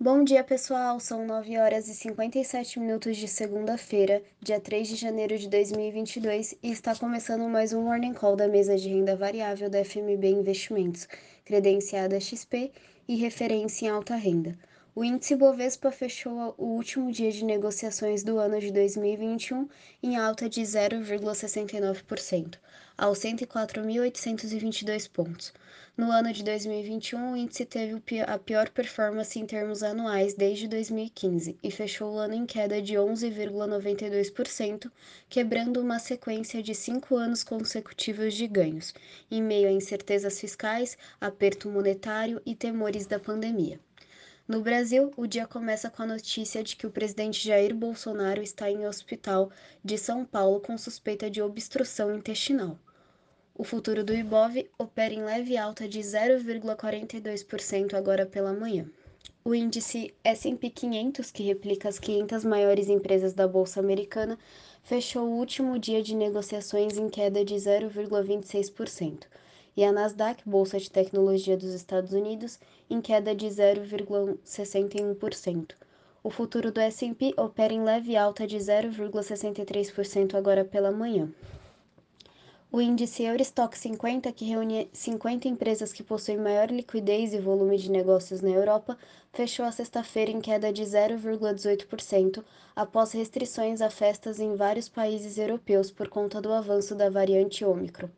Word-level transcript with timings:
Bom 0.00 0.22
dia, 0.22 0.44
pessoal. 0.44 1.00
São 1.00 1.26
9 1.26 1.58
horas 1.58 1.88
e 1.88 1.94
57 1.94 2.78
minutos 2.78 3.16
de 3.16 3.26
segunda-feira, 3.26 4.22
dia 4.40 4.60
3 4.60 4.86
de 4.86 4.94
janeiro 4.94 5.36
de 5.36 5.48
2022, 5.48 6.54
e 6.62 6.70
está 6.70 6.94
começando 6.94 7.48
mais 7.48 7.72
um 7.72 7.82
Morning 7.82 8.14
Call 8.14 8.36
da 8.36 8.46
mesa 8.46 8.76
de 8.76 8.88
renda 8.88 9.16
variável 9.16 9.68
da 9.68 9.84
FMB 9.84 10.24
Investimentos, 10.24 11.08
credenciada 11.44 12.20
XP 12.20 12.70
e 13.08 13.16
referência 13.16 13.86
em 13.86 13.88
alta 13.88 14.14
renda. 14.14 14.56
O 14.98 15.04
índice 15.04 15.36
Bovespa 15.36 15.92
fechou 15.92 16.56
o 16.58 16.64
último 16.74 17.12
dia 17.12 17.30
de 17.30 17.44
negociações 17.44 18.24
do 18.24 18.36
ano 18.36 18.58
de 18.58 18.72
2021 18.72 19.68
em 20.02 20.16
alta 20.16 20.48
de 20.48 20.60
0,69%, 20.60 22.58
aos 22.96 23.20
104.822 23.20 25.08
pontos. 25.08 25.52
No 25.96 26.10
ano 26.10 26.32
de 26.32 26.42
2021, 26.42 27.32
o 27.32 27.36
índice 27.36 27.64
teve 27.64 28.02
a 28.26 28.38
pior 28.40 28.70
performance 28.70 29.38
em 29.38 29.46
termos 29.46 29.84
anuais 29.84 30.34
desde 30.34 30.66
2015 30.66 31.56
e 31.62 31.70
fechou 31.70 32.14
o 32.14 32.18
ano 32.18 32.34
em 32.34 32.44
queda 32.44 32.82
de 32.82 32.94
11,92%, 32.94 34.90
quebrando 35.28 35.80
uma 35.80 36.00
sequência 36.00 36.60
de 36.60 36.74
cinco 36.74 37.14
anos 37.14 37.44
consecutivos 37.44 38.34
de 38.34 38.48
ganhos, 38.48 38.92
em 39.30 39.40
meio 39.40 39.68
a 39.68 39.72
incertezas 39.72 40.40
fiscais, 40.40 40.98
aperto 41.20 41.70
monetário 41.70 42.42
e 42.44 42.52
temores 42.56 43.06
da 43.06 43.20
pandemia. 43.20 43.78
No 44.48 44.62
Brasil, 44.62 45.12
o 45.14 45.26
dia 45.26 45.46
começa 45.46 45.90
com 45.90 46.02
a 46.02 46.06
notícia 46.06 46.64
de 46.64 46.74
que 46.74 46.86
o 46.86 46.90
presidente 46.90 47.46
Jair 47.46 47.74
Bolsonaro 47.74 48.42
está 48.42 48.70
em 48.70 48.86
hospital 48.86 49.50
de 49.84 49.98
São 49.98 50.24
Paulo 50.24 50.58
com 50.58 50.78
suspeita 50.78 51.28
de 51.28 51.42
obstrução 51.42 52.16
intestinal. 52.16 52.78
O 53.54 53.62
futuro 53.62 54.02
do 54.02 54.14
Ibov 54.14 54.66
opera 54.78 55.12
em 55.12 55.22
leve 55.22 55.58
alta 55.58 55.86
de 55.86 55.98
0,42% 56.00 57.92
agora 57.92 58.24
pela 58.24 58.54
manhã. 58.54 58.90
O 59.44 59.54
índice 59.54 60.14
S&P 60.24 60.70
500, 60.70 61.30
que 61.30 61.42
replica 61.42 61.90
as 61.90 61.98
500 61.98 62.42
maiores 62.42 62.88
empresas 62.88 63.34
da 63.34 63.46
bolsa 63.46 63.80
americana, 63.80 64.38
fechou 64.82 65.28
o 65.28 65.36
último 65.36 65.78
dia 65.78 66.02
de 66.02 66.16
negociações 66.16 66.96
em 66.96 67.10
queda 67.10 67.44
de 67.44 67.54
0,26% 67.54 69.24
e 69.78 69.84
a 69.84 69.92
Nasdaq, 69.92 70.42
bolsa 70.44 70.76
de 70.76 70.90
tecnologia 70.90 71.56
dos 71.56 71.72
Estados 71.72 72.12
Unidos, 72.12 72.58
em 72.90 73.00
queda 73.00 73.32
de 73.32 73.46
0,61%. 73.46 75.74
O 76.20 76.30
futuro 76.30 76.72
do 76.72 76.80
S&P 76.80 77.32
opera 77.36 77.72
em 77.72 77.84
leve 77.84 78.16
alta 78.16 78.44
de 78.44 78.56
0,63% 78.56 80.34
agora 80.34 80.64
pela 80.64 80.90
manhã. 80.90 81.32
O 82.72 82.80
índice 82.80 83.22
Eurostock 83.22 83.78
50, 83.78 84.32
que 84.32 84.46
reúne 84.46 84.90
50 84.92 85.46
empresas 85.46 85.92
que 85.92 86.02
possuem 86.02 86.38
maior 86.38 86.72
liquidez 86.72 87.32
e 87.32 87.38
volume 87.38 87.78
de 87.78 87.88
negócios 87.88 88.40
na 88.40 88.50
Europa, 88.50 88.98
fechou 89.32 89.64
a 89.64 89.70
sexta-feira 89.70 90.32
em 90.32 90.40
queda 90.40 90.72
de 90.72 90.82
0,18% 90.82 92.42
após 92.74 93.12
restrições 93.12 93.80
a 93.80 93.88
festas 93.88 94.40
em 94.40 94.56
vários 94.56 94.88
países 94.88 95.38
europeus 95.38 95.92
por 95.92 96.08
conta 96.08 96.40
do 96.40 96.52
avanço 96.52 96.96
da 96.96 97.08
variante 97.08 97.64
Ômicron 97.64 98.08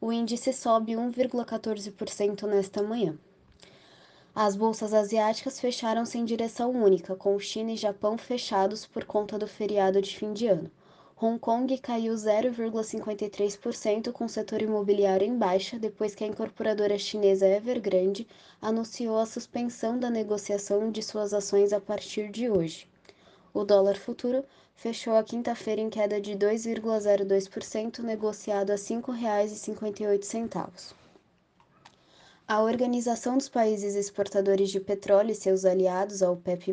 o 0.00 0.10
índice 0.10 0.52
sobe 0.52 0.92
1,14% 0.92 2.44
nesta 2.44 2.82
manhã. 2.82 3.18
As 4.34 4.56
bolsas 4.56 4.94
asiáticas 4.94 5.60
fecharam 5.60 6.06
sem 6.06 6.24
direção 6.24 6.70
única, 6.70 7.14
com 7.14 7.38
China 7.38 7.72
e 7.72 7.76
Japão 7.76 8.16
fechados 8.16 8.86
por 8.86 9.04
conta 9.04 9.38
do 9.38 9.46
feriado 9.46 10.00
de 10.00 10.16
fim 10.16 10.32
de 10.32 10.46
ano. 10.46 10.70
Hong 11.20 11.38
Kong 11.38 11.76
caiu 11.76 12.14
0,53% 12.14 14.10
com 14.10 14.24
o 14.24 14.28
setor 14.28 14.62
imobiliário 14.62 15.26
em 15.26 15.36
baixa 15.36 15.78
depois 15.78 16.14
que 16.14 16.24
a 16.24 16.26
incorporadora 16.26 16.96
chinesa 16.96 17.46
Evergrande 17.46 18.26
anunciou 18.62 19.18
a 19.18 19.26
suspensão 19.26 19.98
da 19.98 20.08
negociação 20.08 20.90
de 20.90 21.02
suas 21.02 21.34
ações 21.34 21.74
a 21.74 21.80
partir 21.80 22.30
de 22.30 22.48
hoje. 22.48 22.88
O 23.52 23.64
dólar 23.64 23.96
futuro 23.96 24.44
fechou 24.76 25.16
a 25.16 25.24
quinta-feira 25.24 25.80
em 25.80 25.90
queda 25.90 26.20
de 26.20 26.36
2,02%, 26.36 27.98
negociado 27.98 28.70
a 28.70 28.74
R$ 28.74 28.80
5,58. 28.80 30.94
A 32.46 32.62
Organização 32.62 33.36
dos 33.36 33.48
Países 33.48 33.94
Exportadores 33.94 34.70
de 34.70 34.80
Petróleo 34.80 35.30
e 35.30 35.34
seus 35.34 35.64
aliados, 35.64 36.22
a 36.22 36.30
OPEP+, 36.30 36.72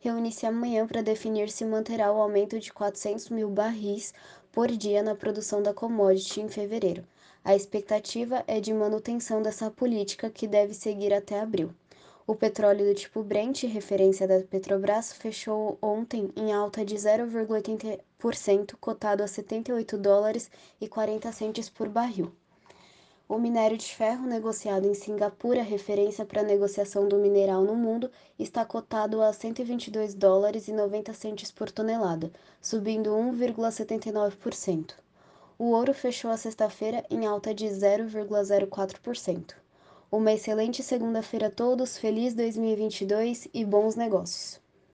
reúne-se 0.00 0.44
amanhã 0.44 0.86
para 0.86 1.02
definir 1.02 1.50
se 1.50 1.64
manterá 1.64 2.12
o 2.12 2.20
aumento 2.20 2.58
de 2.58 2.72
400 2.72 3.30
mil 3.30 3.48
barris 3.48 4.12
por 4.52 4.68
dia 4.68 5.02
na 5.02 5.14
produção 5.14 5.62
da 5.62 5.72
commodity 5.72 6.40
em 6.40 6.48
fevereiro. 6.48 7.04
A 7.44 7.54
expectativa 7.54 8.44
é 8.46 8.60
de 8.60 8.74
manutenção 8.74 9.40
dessa 9.40 9.70
política, 9.70 10.28
que 10.28 10.46
deve 10.46 10.74
seguir 10.74 11.14
até 11.14 11.40
abril. 11.40 11.70
O 12.30 12.34
petróleo 12.34 12.84
do 12.84 12.94
tipo 12.94 13.22
Brent, 13.22 13.62
referência 13.62 14.28
da 14.28 14.42
Petrobras, 14.42 15.14
fechou 15.14 15.78
ontem 15.80 16.30
em 16.36 16.52
alta 16.52 16.84
de 16.84 16.94
0,80%, 16.94 18.74
cotado 18.78 19.22
a 19.22 19.26
78 19.26 19.96
dólares 19.96 20.50
e 20.78 20.86
40 20.86 21.32
centes 21.32 21.70
por 21.70 21.88
barril. 21.88 22.30
O 23.26 23.38
minério 23.38 23.78
de 23.78 23.86
ferro 23.86 24.26
negociado 24.26 24.86
em 24.86 24.92
Singapura, 24.92 25.62
referência 25.62 26.26
para 26.26 26.42
a 26.42 26.44
negociação 26.44 27.08
do 27.08 27.16
mineral 27.16 27.62
no 27.64 27.74
mundo, 27.74 28.10
está 28.38 28.62
cotado 28.62 29.22
a 29.22 29.32
122 29.32 30.12
dólares 30.12 30.68
e 30.68 30.72
90 30.74 31.14
centes 31.14 31.50
por 31.50 31.70
tonelada, 31.70 32.30
subindo 32.60 33.08
1,79%. 33.08 34.92
O 35.58 35.70
ouro 35.70 35.94
fechou 35.94 36.30
a 36.30 36.36
sexta-feira 36.36 37.02
em 37.08 37.24
alta 37.24 37.54
de 37.54 37.64
0,04%. 37.64 39.54
Uma 40.10 40.32
excelente 40.32 40.82
segunda-feira 40.82 41.48
a 41.48 41.50
todos, 41.50 41.98
feliz 41.98 42.32
2022 42.32 43.46
e 43.52 43.62
bons 43.62 43.94
negócios! 43.94 44.67